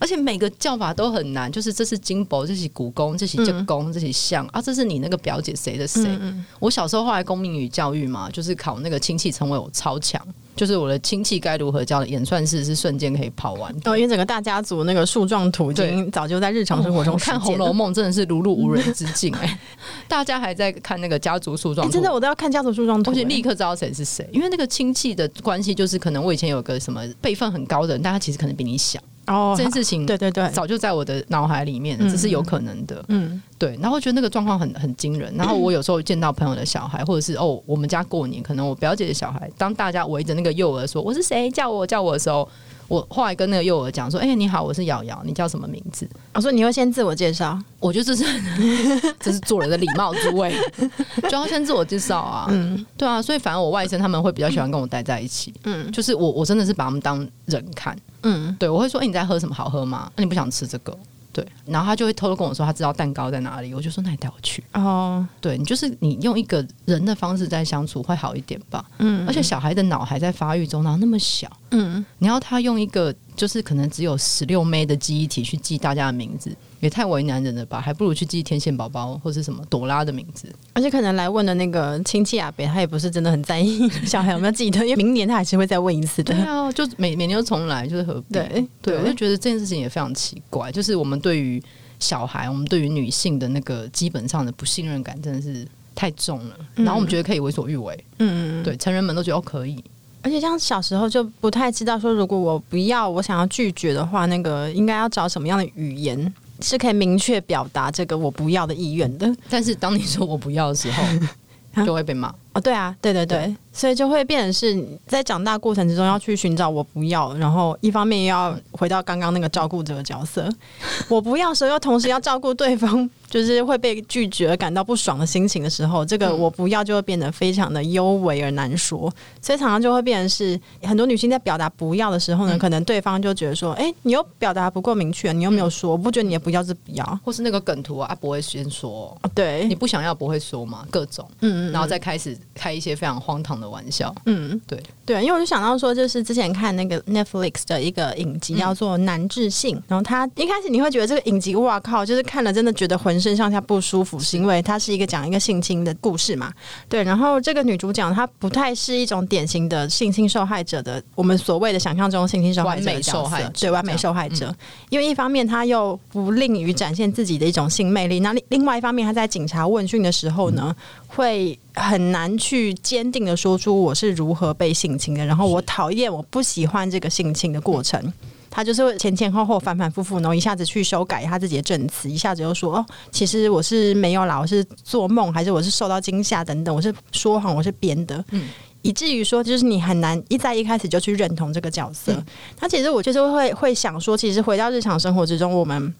[0.01, 6.03] 而且每个叫法都很难，就是这是金箔，这是古公，这是这公，这是像啊，这是你那个表姐谁的谁？
[6.05, 10.21] 嗯嗯，我小时候后来公民与教育嘛，就是考那个亲戚称谓，我超强。
[10.59, 13.73] 就是我的亲戚该如何教的演算式是瞬间可以跑完。
[13.85, 19.57] 哦，因为整个大家族那个树状图已经早就在日常生活中看《红楼梦》真的是如入无人之境哎，
[20.09, 28.99] 大家还在看那个家族树状图，真的我都要看家族树状图，而且立刻知道谁是谁，因为那个亲戚的关系就是可能我以前有个什么辈分很高的人，但他其实可能比你小。
[29.29, 33.05] 哦，这件事情对对对，早就在我的脑海里面，这是有可能的。
[33.09, 33.77] 嗯，对。
[33.79, 35.31] 然后我觉得那个状况很很惊人。
[35.37, 42.49] 然后我有时候见到朋友的小孩，或者是哦，我们家过年，可能我表姐的小孩，当大家围着那个幼儿说我是谁，叫我叫我的时候，
[42.89, 48.25] 我后来跟那个幼儿讲说：“哎、欸，你好，我是瑶瑶，你叫什么名字？”我说：“你会先自我介绍。”我觉得这是
[49.21, 50.53] 这是做人的礼貌之位，
[51.23, 52.47] 就要先自我介绍啊。
[52.49, 53.21] 嗯，对啊。
[53.21, 55.53] 所以反而我外甥他们会比较喜欢跟我待在一起。
[55.63, 57.95] 嗯，就是我我真的是把他们当人看。
[58.23, 59.55] 嗯，对，我会说，欸，你在喝什么？
[59.55, 60.11] 好喝吗？
[60.15, 60.97] 那你不想吃这个？
[61.31, 63.73] 对，然后他就会偷偷跟我说，他知道蛋糕在哪里。
[63.73, 64.63] 我就说，那你带我去。
[64.73, 68.83] 哦，对，你就是你用一个人的方式在相处会好一点吧。
[68.97, 71.47] 嗯，而且小孩的脑还在发育中，然后那么小。
[71.71, 77.81] 嗯，你要他用一个就是可能只有十六枚的记忆体去记大家的名字，也太为难人了吧？
[77.81, 80.47] 还不如去记天线宝宝或是什么朵拉的名字。
[80.73, 86.33] 而且可能来问的那个亲戚阿伯，他也不是真的很在意 小孩有没有记得，因为明年他还是会再问一次的。
[86.33, 88.33] 对啊，就每每年都重来，就是何必？
[88.33, 91.61] 对对，我就觉得这件事情也非常奇怪，就是我们对于
[91.99, 96.55] 小孩，我们对于女性的那个基本上的不信任感真的是太重了。
[96.77, 99.83] 嗯、然后我们觉得可以为所欲为，嗯嗯，对，成人们都觉得可以。
[100.21, 109.33] 而且像小时候就不太知道说，如果我不要，我想要拒绝的话，那个应该要找什么样的语言是可以明确表达这个我不要的意愿的。
[109.49, 111.03] 但是当你说我不要的时候，
[111.85, 112.33] 就会被骂。
[112.53, 120.49] 哦，对啊，对对对，对，所以就会变成是在长大过程之中要去寻找我不要，然后一方面又要回到刚刚那个照顾者的角色，
[121.07, 123.09] 我不要时候又同时要照顾对方。
[123.29, 129.01] 就是会被拒绝而感到不爽的心情的时候，这个我不要就会变得非常的优美而难说，
[129.39, 153.19] 所以常常就会变成是很多女性在表达不要的时候呢，可能对方就觉得说，哎，你又表达不够明确，你又没有说，我不觉得你也不要是不要，或是那个梗图啊，不会先说，对，你不想要不会说嘛，各种，嗯嗯，然后再开始开一些非常荒唐的玩笑，嗯，对对，因为我就想到说，就是之前看那个 Netflix 的一个影集叫做《难治性》，然后他一开始你会觉得这个影集哇靠，就是看了真的觉得浑。
[153.19, 156.53] 身上下不舒服，是因为它是一个讲一个性侵的故事嘛？
[156.87, 164.55] 对，然后这个女主角她不太是一种典型的性侵受害者的，我们所谓的想象中性侵受害者的角色，对，完美受害者。
[164.89, 170.73] 因为一方面她又不吝于展现自己的一种性魅力，那另另外一方面她在警察问讯的时候呢，
[171.07, 178.11] 会很难去坚定的说出我是如何被性侵的，然后我讨厌，我不喜欢这个性侵的过程。
[178.51, 188.49] 他就是会前前后后反反复复，然后一下子去修改他自己的证词，一下子又说哦，其实我是没有啦，我是做梦，还是我是受到惊吓等等，我是说谎，我是编的，嗯，
[188.81, 192.11] 以至于说就是你很难一在一开始就去认同这个角色。
[192.57, 195.93] 他、嗯、其实我就是会会想说，其实回到日常生活之中，我们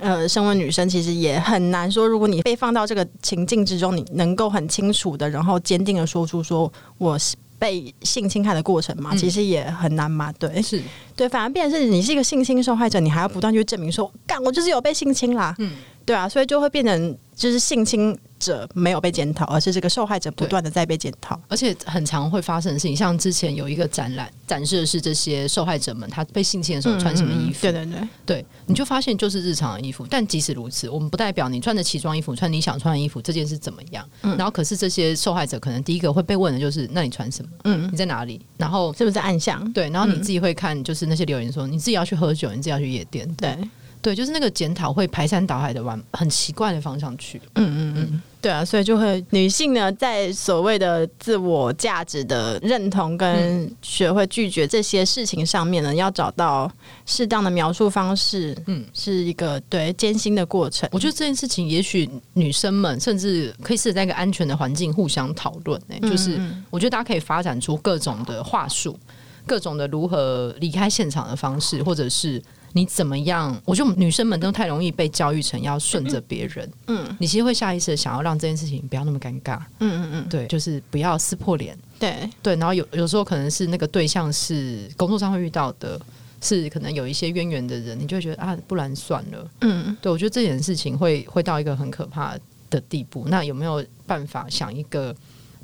[0.00, 7.36] 呃，身为女生，其实也很难说，如果你被放到这个情境之中，你能够很清楚的，然后坚定的说出说我是。
[7.60, 10.82] 被性侵害的过程嘛，其实也很难嘛，对，是。
[11.14, 15.70] 对，反而变成是你是一个性侵受害者，你还要不断去证明说，干我就是有被性侵啦，嗯，
[16.06, 37.50] 对啊，所以就会变成就是性侵者没有被检讨，而是这个受害者不断的在被检讨，而且很常会发生的事情，像之前有一个展览展示的是这些受害者们他被性侵的时候穿什么衣服，对对对，对，你就发现就是日常的衣服，但即使如此，我们不代表你穿着奇装异服，穿你想穿的衣服这件事怎么样，嗯，然后可是这些受害者可能第一个会被问的就是，那你穿什么？
[37.64, 38.40] 嗯，你在哪里？
[38.56, 39.70] 然后是不是暗巷？
[39.72, 43.56] 对，然后你自己会看，就是那些留言说，你自己要去喝酒，你自己要去夜店，对。
[44.02, 47.40] 对，就是那个检讨会排山倒海的往很奇怪的方向去。
[47.56, 56.70] 嗯嗯嗯，对啊，所以就会女性呢，在所谓的自我价值的认同跟学会拒绝这些事情上面呢，要找到
[57.04, 58.56] 适当的描述方式。
[58.66, 60.88] 嗯，是一个对艰辛的过程。
[60.92, 65.78] 我觉得这件事情，也许女生们甚至可以是在一个安全的环境互相讨论。
[65.90, 68.98] 哎，就是我觉得大家可以发展出各种的话术，
[69.44, 72.42] 各种的如何离开现场的方式，或者是。
[72.72, 73.60] 你怎么样？
[73.64, 76.70] 我觉得女生们都太容易被教育成要顺着别人。
[76.86, 79.58] 嗯，你其实会下意识的想要让这件事情不要那么尴尬。
[79.80, 81.76] 嗯嗯嗯，对，就是不要撕破脸。
[81.98, 86.00] 对对，然后有有时候可能是那个对象是工作上会遇到的，
[86.40, 89.50] 是可能有一些渊源的人，你就会觉得啊，不然算了。
[89.62, 92.34] 嗯，对，我觉得这件事情会会到一个很可怕
[92.70, 93.26] 的地步。
[93.28, 95.14] 那有没有办法想一个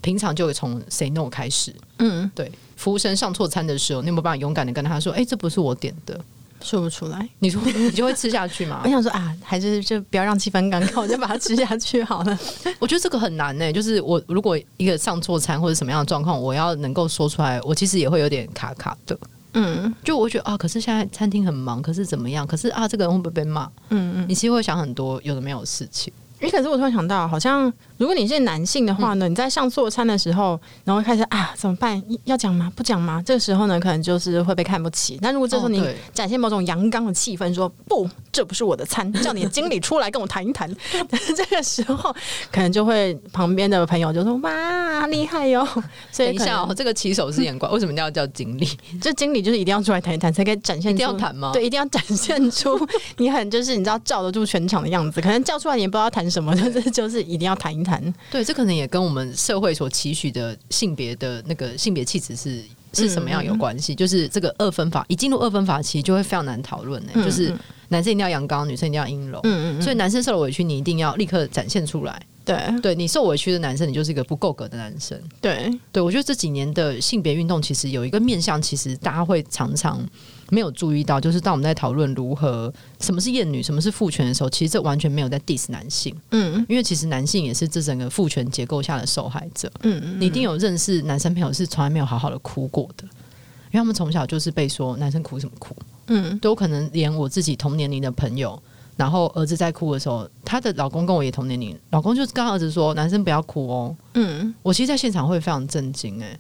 [0.03, 1.75] 平常就会从 say no 开始？
[2.01, 6.23] 嗯，对，服务生上错餐的时候，你有没有办法勇敢的跟他说：“哎，这不是我点的。”
[6.67, 8.81] 说不出来，你说你就会吃下去吗？
[8.85, 12.39] 我想说啊，还是就不要让气氛尴尬， 我就把它吃下去好了。
[12.81, 19.17] 我觉得这个很难呢、欸，就是我如果一个上错餐或者什么样的状况，我要能够说出来，我其实也会有点卡卡的。
[19.59, 22.47] 嗯，就我觉得啊，可是现在餐厅很忙，可是怎么样？
[22.47, 23.71] 可是啊，这个人会不会被骂？
[23.89, 26.13] 嗯嗯，你其实会想很多有的没有的事情。
[26.41, 32.03] 诶，可是我突然想到，好像如果你是男性的话呢，嗯、你在上错餐的时候，然后开始啊，怎么办？
[32.25, 32.71] 要讲吗？
[32.77, 33.23] 不讲吗？
[33.25, 35.19] 这个时候呢，可能就是会被看不起。
[35.23, 35.83] 但如果这时候你
[36.13, 40.71] 展现某种阳刚的气氛，说不，这不是我的餐，叫你的经理出来跟我谈一谈。
[41.35, 42.15] 这个时候，
[42.53, 45.67] 可能就会旁边的朋友就说：“哇，厉害哟！”
[46.13, 48.69] 所以等一下哦，这个起手是眼光，为什么要叫经理？
[49.01, 50.95] 这经理就是一定要出来谈一谈，才可以展现出。
[50.95, 51.51] 一定要谈吗？
[51.55, 52.79] 对，一定要展现出
[53.17, 55.19] 你很就是你知道罩得住全场的样子。
[55.23, 56.27] 可能叫出来你也不知道谈。
[56.27, 56.53] 什么？
[56.57, 58.03] 就是就是一定要谈一谈。
[58.31, 63.95] 对，这可能也跟我们社会所期许的性别的那个性别气质是是什么样有关系。
[63.95, 67.13] 嗯、就是这个二分法，一进入二分法期就会非常难讨论呢。
[67.15, 67.57] 就是
[67.89, 69.39] 男生一定要阳刚，女生一定要阴柔。
[69.45, 69.83] 嗯嗯。
[69.83, 72.21] 所以男生受了委屈，你一定要立刻展现出来。
[72.45, 75.21] 对，对你受委屈的男生，你就是一个不够格的男生。
[75.41, 80.01] 对，对我觉得这几年的性别运动其实有一个面向，其实大家会常常
[80.51, 86.15] 没有注意到，就是当我们在讨论如何什么是厌女、什么是父权的时候，其实这完全没有在 diss 男性。
[86.31, 89.71] 嗯，因为其实男性也是这整个父权结构下的受害者。
[89.83, 95.75] 嗯嗯，你一定有认识男生朋友是从来没有好好的哭过的，因为他们从小就是被说男生哭什么哭。
[96.09, 98.61] 嗯，都可能连我自己同年龄的朋友。
[98.97, 106.35] 然后儿子在哭的时候，她的老公跟我也同年龄，老公就跟儿子说：“男生不要哭哦。”嗯，我其实，在现场会非常震惊，哎，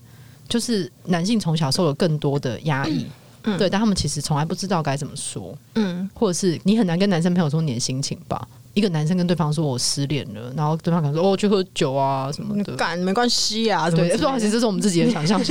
[0.48, 3.10] 就是男性从小受了更多的压抑，嗯，
[3.58, 8.46] 对，但他们其实从来不知道该怎么说，嗯，或者是你很难跟男生朋友说你的心情吧？
[8.74, 15.42] 一个男生跟对方说我失恋了，然后对方可能说：“哦，去喝酒啊什么的。”干没关系啊，对，不好意思，这是我们自己的想象。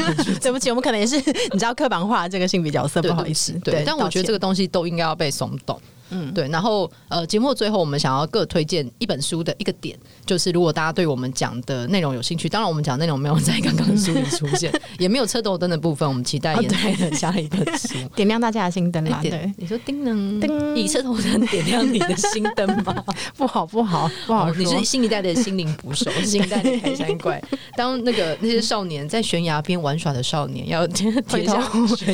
[0.41, 3.51] 对不起， 我们可能也是你知道刻板化这个性别角色，不好意思。
[3.63, 5.79] 对，但我觉得这个东西都应该要被松动。
[6.09, 19.19] 嗯，对，然后呃，节目最后我们想要各推荐一本书的一个点，就是如果大家对我们讲的内容有兴趣，当然我们讲的内容没有在刚刚的书里出现， 也没有车头灯的部分，我们期待也在的下一本书， 点亮大家的心灯啦。
[19.21, 23.03] 对，你说叮能叮，以车头灯点亮你的心灯吗？
[23.35, 27.41] 不好，不好，不好，你是新一代的心灵捕手，新一代的开山怪。
[27.75, 30.81] 当那个那些少年在悬崖边玩耍的少年，要
[31.27, 31.57] 回头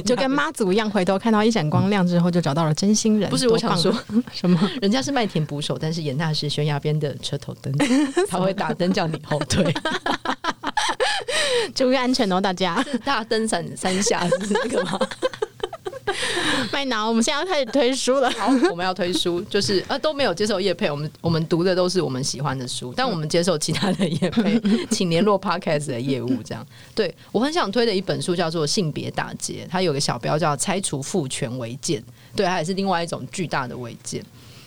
[0.06, 3.30] 就跟妈祖一样，回头看到一盏光亮之后，就找到了真心人。
[3.30, 3.94] 不是，我想说。
[4.32, 4.70] 什么？
[4.82, 7.74] 人家是麦田捕手，但是严大是悬崖边的车头灯，
[8.30, 9.74] 他会打灯叫你后退，
[11.74, 12.84] 注意安全哦，大家。
[13.04, 15.00] 大灯闪三下是这个吗？
[16.72, 18.30] 麦脑，我们现在要开始推书了。
[18.32, 26.44] 好，我们要推书，就是呃都没有接受叶配，我们我们读的都是我们喜欢的书，但我们接受其他的叶配，请联络 Podcast 的业务。
[26.44, 32.04] 这样，对我很想推的一本书叫做《性别打劫》，它有个小标叫“拆除父权违建”，
[32.36, 34.24] 对，它也是另外一种巨大的慰藉。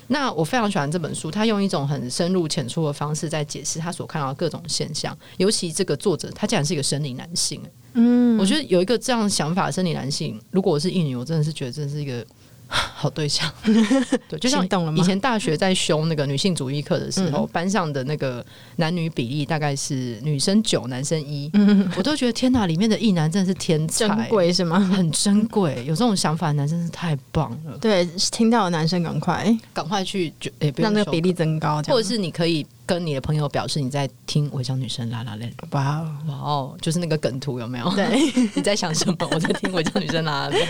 [0.07, 7.63] 那我非常喜欢这本书，他用一种很深入浅出的方式在解释他所看到的各种现象，尤其这个作者他竟然是一个生理男性。
[7.95, 12.25] 嗯，我觉得有一个这样想法的生理男性，如果我是一女，我真的是觉得这是一个。
[12.95, 13.51] 好对象，
[14.29, 18.45] 对，就像以前大学在修那个女性主义课的时候，班上的那个
[18.77, 21.51] 男女比例大概是女生九，男生一，
[21.97, 24.81] 我都觉得天哪，里面的异男真的是天才，珍贵是吗？
[24.81, 27.77] 很珍贵，有这种想法的男生是太棒了。
[27.79, 29.55] 对，听到的男生赶快。
[29.73, 32.67] 赶快去，哎，让那个比例增高，或者是你可以。
[32.87, 37.91] 跟你的朋友表示你在听《违章女生拉拉链》，哇哇哦，就是那个梗图有没有？
[37.95, 39.17] 对， 你在想什么？
[39.31, 40.67] 我在听《违章女生拉拉链》，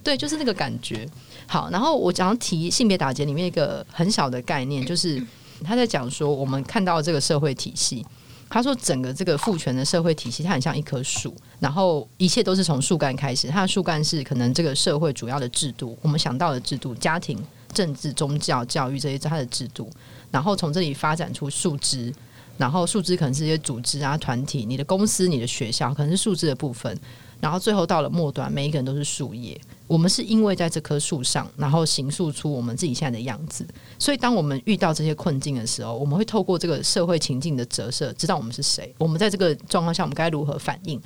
[0.04, 1.08] 对，就是那个感觉。
[1.46, 5.20] 好，然后我想要提性别打劫里面一个很小的概念，就是
[5.64, 8.06] 他在讲说，我们看到这个社会体系，
[8.48, 17.36] 他说整个这个父权的社会体系，它很像一棵树，然后一切都是从树干开始，它的树干是可能这个社会主要的制度，我们想到的制度，家庭、
[17.72, 19.90] 政治、宗教、教育这些，它的制度。
[20.30, 22.12] 然后从这里发展出树枝，
[22.56, 26.96] 然后树枝可能是一些组织啊、团体，你的公司、你的学校可能是树枝的部分，
[27.40, 29.60] 然后最后到了末端，每一个人都是树叶。
[29.88, 33.66] 我们是因为在这棵树上，然后形塑出我们自己现在的样子。
[33.98, 38.94] 所以当我们遇到这些困境的时候，我们会透过这个社会情境的折射，知道我们是谁。
[38.98, 41.00] 我们在这个状况下，我们该如何反应？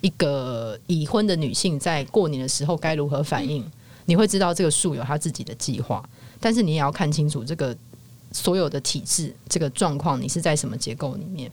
[0.00, 3.68] 一个已婚的女性在过年的时候该如何反应？
[4.08, 6.02] 你会知道这个树有他自己的计划，
[6.40, 7.76] 但是你也要看清楚这个。
[8.30, 11.50] 所有的体制这个状况，你是在什么结构里面？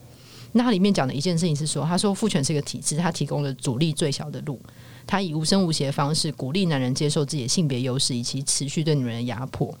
[0.52, 4.60] 那它里面讲的一件事情是说，他说父权是一个体制，它提供了阻力最小的路，
[5.06, 9.74] 它以无声无息的方式鼓励男人接受自己的性别优势，以及持续对女人的压迫。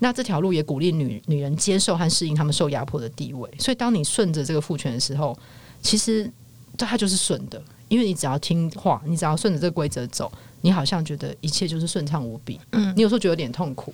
[0.00, 3.50] 那这条路也鼓励女女人接受和适应他们受压迫的地位。
[3.58, 5.34] 所以，当你顺着这个父权的时候，
[5.80, 6.30] 其实
[6.76, 10.30] 它就是顺的，因为你只要听话，你只要顺着这个规则走，
[10.62, 12.58] 你好像觉得一切就是顺畅无比。
[12.70, 13.92] 嗯，你有时候觉得有点痛苦。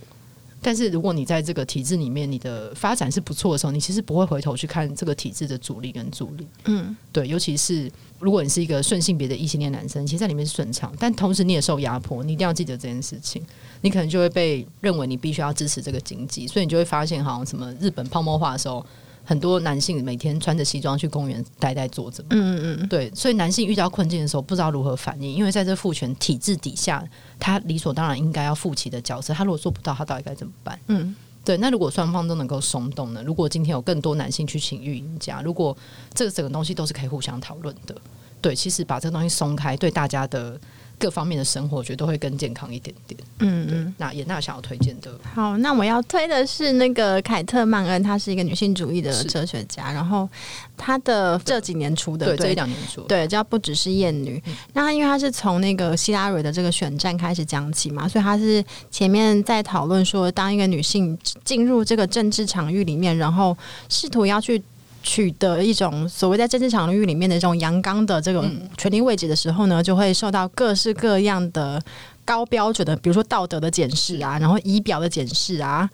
[0.61, 6.45] 但是如果你在这个体制里面，你的发展是不错的时候，你其实不会回头去看这个体制的阻力跟阻力。
[6.65, 13.41] 嗯，对，尤其是如果你是一个顺性别的异性恋男生，其实在里面是顺畅，但同时你也受压迫，你一定要记得这件事情。
[13.83, 18.85] 你可能就会被认为你必须要支持这个经济，所以你就会发现，好像什么日本泡沫化的时候。
[19.29, 27.07] 很多男性每天穿着西装去公园呆呆坐着，嗯嗯嗯，对，所以男性遇到困境的时候不知道如何反应，因为在这父权体制底下，
[27.39, 30.81] 他理所当然应该要负起的角色，他如果做不到，他到底该怎么办？
[30.87, 31.15] 嗯，
[31.45, 31.59] 对。
[31.59, 33.23] 那如果双方都能够松动呢？
[33.23, 35.77] 如果今天有更多男性去请育婴假，如果
[36.15, 37.95] 这个整个东西都是可以互相讨论的，
[38.41, 40.59] 对，其实把这个东西松开，对大家的。
[40.99, 43.21] 各方面的生活，我觉得都会更健康一点点。
[43.39, 50.29] 嗯嗯，那也那想要推荐的，好，那我要推的是那个凯特曼恩，她是一个女性主义的哲学家，然后
[50.77, 54.43] 她的这几年出的，对，对这一两年出的，对，叫不只是厌女。
[54.47, 63.57] 嗯、那她因为她是从那个希拉蕊的这个选战开始讲起嘛，所以她是前面在讨论说，当一个女性进入这个政治场域里面，然后
[63.89, 64.63] 试图要去。
[65.03, 71.81] 取得一种所谓在政治场域里面的这种阳刚的这种权力位置的时候呢，就会受到各式各样的
[72.25, 75.89] 高标准的，比如说道德的检视啊，然后仪表的检视啊，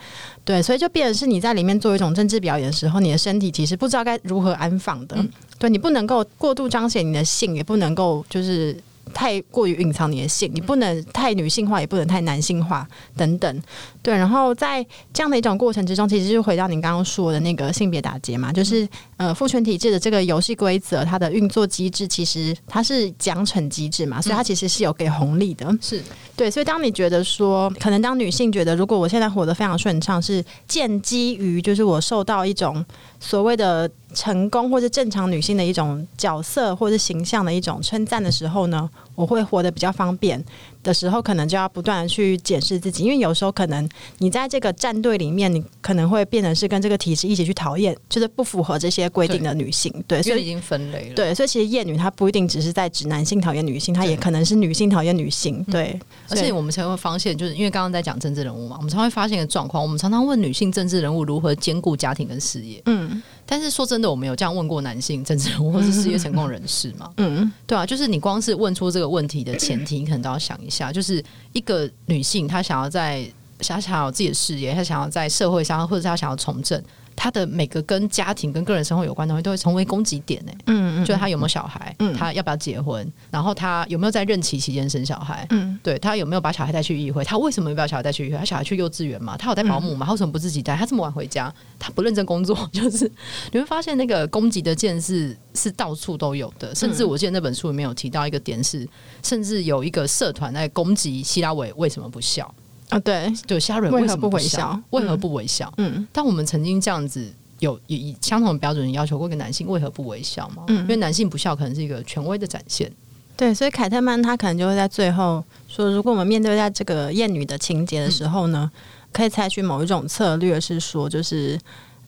[0.44, 5.16] 对，所以就变成是你在里面做一种政治表演的时候，你的身体其实不知道该如何安放的，
[5.58, 8.76] 对，你不能够过度彰显你的性，也不能够就是。
[9.12, 12.86] 太过于隐藏你的性，你不能太女性化，也不能太男性化，
[13.16, 13.62] 等等。
[14.02, 25.66] 对，然后在这样的一种过程之中，其实就回到您刚刚说的那个性别打劫嘛，就是呃父权体制的这个游戏规则，它的运作机制其实它是奖惩机制嘛，所以它其实是有给红利的。
[25.80, 26.02] 是
[26.36, 32.84] 对，所以当你觉得说，可能当女性觉得，如果我现在活得非常顺畅，是建基于就是我受到一种
[33.20, 33.90] 所谓的。
[34.14, 40.42] 成功或者正常女性的一种角色或者形象的一种称赞的时候呢，我会活得比较方便。
[40.84, 49.92] 的时候，可能就要不断的去检视自己，因为有时候可能你在这个战队里面，你可能会变成是跟这个体制一起去讨厌，就是不符合这些规定的女性。
[50.06, 51.14] 对，所以已经分类了。
[51.16, 55.64] 对，所以其实厌女她不一定只是在指男性讨厌女性，她也可能是女性讨厌女性。
[55.64, 62.82] 对，而且我们才会发现，就是因为刚刚在讲政治人物嘛，我们才会发现一个状况，我们常常问女性政治人物如何兼顾家庭跟事业。
[62.86, 63.22] 嗯。
[63.46, 67.10] 但是说真的，我没有这样问过男性政治人物或是事业成功人士嘛？
[67.18, 71.22] 嗯，对啊，就是你光是问出这个问题的前提，你可能都要想一下，就是
[71.52, 73.24] 一个女性她想要在，
[73.58, 76.82] 她想要有自己的事业，她想要在社会上，或者她想要从政。
[77.16, 80.52] 他的每个跟家庭、跟个人生活有关的东西，都会成为攻击点呢。
[80.66, 88.38] 嗯嗯，就是他有没有小孩，嗯，他要不要结婚，然后他有没有在任期期间生小孩，嗯，对他有没有把小孩带去议会，他为什么没把小孩带去议会？
[88.38, 89.36] 他小孩去幼稚园嘛？
[89.36, 90.06] 他有带保姆嘛？
[90.06, 90.76] 他为什么不自己带？
[90.76, 93.10] 他这么晚回家，他不认真工作，就是
[93.52, 96.74] 你会发现那个攻击的箭是是到处都有的。
[96.74, 98.88] 甚至我记得那本书里面有提到一个点是，
[99.22, 102.52] 甚至有一个社团在攻击希拉蕊为什么不孝。
[102.88, 104.80] 啊，对，就虾仁为什么不微笑？
[104.90, 105.72] 为何不微笑？
[105.78, 110.64] 嗯，但我们曾经这样子有以相同的标准要求过一个男性为何不微笑吗？
[110.68, 112.90] 嗯，因为男性不笑可能是一个权威的展现。
[113.36, 118.80] 对，所以凯特曼他可能就会在最后说，如果我们面对在这个厌女的情节的时候呢，嗯、
[119.12, 121.58] 可以采取某一种策略，是说就是。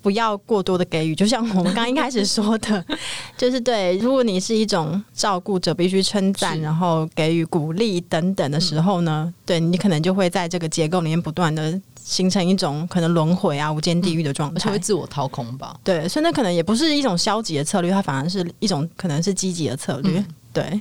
[0.07, 2.85] 不要过多的给予，就像我们刚一开始说的，
[3.37, 3.99] 就是对。
[3.99, 15.77] 如果你是一种照顾者，必须称赞，然后给予鼓励等等的时候呢，嗯、对你可能就会在这个结构里面不断的形成一种可能轮回啊、无间地狱的状态，就、嗯、会自我掏空吧。
[15.83, 20.21] 对，所以那可能也不是一种消极的策略，它反而是一种可能是积极的策略。
[20.21, 20.81] 嗯、对，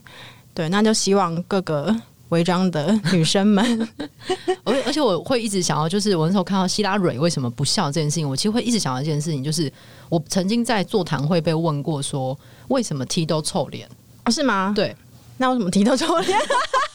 [0.54, 2.00] 对，那就希望各个。
[2.30, 3.88] 违章的女生们，
[4.66, 9.72] 而而且我会一直想要，就是我那时候看到希拉蕊为什么不笑这件事情，我其实会一直想到一件事情，就是
[10.10, 12.38] 我曾经在座谈会被问过，说
[12.70, 13.88] 为什么 T 都臭脸？
[14.26, 14.74] 哦，是吗？
[14.76, 14.96] 对，
[15.38, 16.40] 那为什么 T 都臭脸？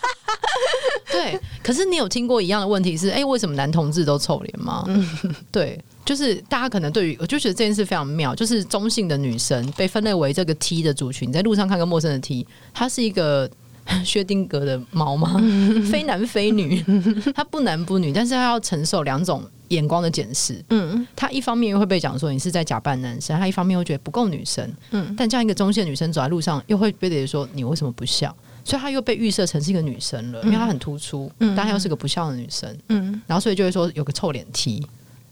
[1.12, 4.84] 对，可是你有听过一样的问题是，哎、欸，为什么男同志都臭脸吗？
[4.88, 5.08] 嗯，
[5.52, 13.48] 对，就是大家可能对于，我就觉得这件事非常妙，就是中性的女生被分类为这个 T 的族群，在路上看个陌生的 T，它是一个。
[14.04, 15.40] 薛定格的猫吗？
[15.90, 16.84] 非男非女，
[17.34, 20.62] 他不男不女，但是他要承受两种眼光的检视。
[20.70, 24.68] 嗯，他一方面又会被讲说你是在假扮男生，他一方面又觉得不够女生。
[24.90, 28.34] 嗯，但这样一个中性女生走在路上，又会被人说你为什么不笑？
[28.62, 32.76] 所以他又被预设成是一个女生了，因为她很突出，嗯但她又是个不笑的女生。
[32.88, 34.86] 嗯，然后所以就会说有个臭脸 T。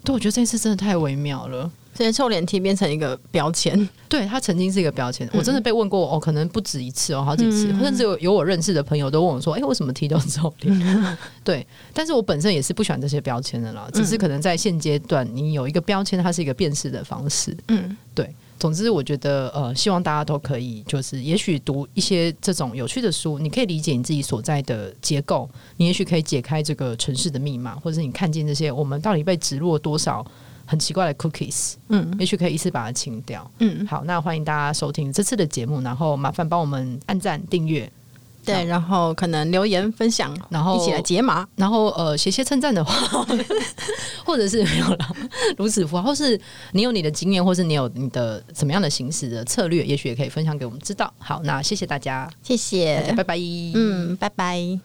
[0.09, 1.70] 对，我觉得这件事真的太微妙了。
[1.94, 5.26] 这些臭脸 T 变成一个标签， 对，他曾经是一个标签。
[5.26, 13.88] 嗯、我真的被问过哦，可能不止一次哦，好几次，嗯、甚至有有我认识的朋友都问我说：“哎、欸，为什么 T 都是臭脸？”嗯、 对，但是我本身也是不喜欢这些标签的啦。
[13.92, 17.54] 只是可能在现阶段，你有一个标签，它是一个辨识的方式。
[17.66, 18.32] 嗯，对。
[18.59, 30.26] 总之，我觉得呃，希望大家都可以，就是也许读一些这种有趣的书，你可以理解你自己所在的结构，你也许可以解开这个城市的密码，或者是你看见这些我们到底被植入了多少。
[30.70, 37.90] 很奇怪的 cookies，嗯，也许可以一次把它清掉，嗯，好，那欢迎大家收听这次的节目，然后麻烦帮我们按赞、订阅，
[38.55, 43.26] 对，然后可能留言分享，然后一起来解码，然后呃写些称赞的话，
[44.24, 45.16] 或者是没有了
[45.57, 46.40] 如此符号，或是
[46.72, 51.12] 你有你的经验，或是你有你的怎么样的行驶的策略，也许也可以分享给我们知道。
[51.18, 53.38] 好，那谢谢大家，谢谢，大家拜拜，
[53.74, 54.78] 嗯，拜拜。